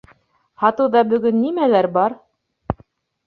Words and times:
Һатыуҙа 0.61 1.03
бөгөн 1.11 1.37
нимәләр 1.41 1.87
бар? 1.99 2.15